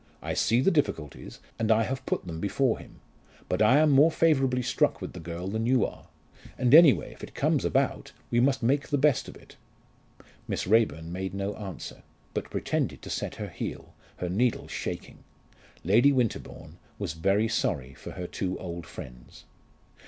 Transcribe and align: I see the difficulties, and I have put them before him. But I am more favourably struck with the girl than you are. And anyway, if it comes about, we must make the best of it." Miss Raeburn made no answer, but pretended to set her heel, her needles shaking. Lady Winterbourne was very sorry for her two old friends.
I 0.23 0.33
see 0.33 0.61
the 0.61 0.71
difficulties, 0.71 1.39
and 1.59 1.71
I 1.71 1.83
have 1.83 2.03
put 2.07 2.25
them 2.25 2.39
before 2.39 2.79
him. 2.79 3.01
But 3.47 3.61
I 3.61 3.77
am 3.77 3.91
more 3.91 4.09
favourably 4.09 4.63
struck 4.63 4.99
with 4.99 5.13
the 5.13 5.19
girl 5.19 5.47
than 5.47 5.67
you 5.67 5.85
are. 5.85 6.07
And 6.57 6.73
anyway, 6.73 7.13
if 7.13 7.21
it 7.23 7.35
comes 7.35 7.63
about, 7.63 8.11
we 8.31 8.39
must 8.39 8.63
make 8.63 8.87
the 8.87 8.97
best 8.97 9.27
of 9.27 9.35
it." 9.35 9.57
Miss 10.47 10.65
Raeburn 10.65 11.11
made 11.11 11.35
no 11.35 11.53
answer, 11.55 12.01
but 12.33 12.49
pretended 12.49 13.03
to 13.03 13.11
set 13.11 13.35
her 13.35 13.49
heel, 13.49 13.93
her 14.17 14.27
needles 14.27 14.71
shaking. 14.71 15.23
Lady 15.83 16.11
Winterbourne 16.11 16.79
was 16.97 17.13
very 17.13 17.47
sorry 17.47 17.93
for 17.93 18.13
her 18.13 18.25
two 18.25 18.57
old 18.57 18.87
friends. 18.87 19.43